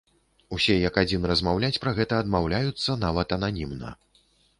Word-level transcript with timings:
Усе 0.55 0.75
як 0.83 0.95
адзін 1.01 1.27
размаўляць 1.31 1.77
пра 1.83 1.93
гэта 1.99 2.17
адмаўляюцца 2.23 2.97
нават 3.05 3.27
ананімна. 3.39 3.93